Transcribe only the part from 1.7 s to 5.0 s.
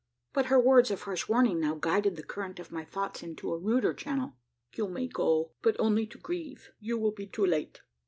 guided the current of my thoughts into a ruder channel "You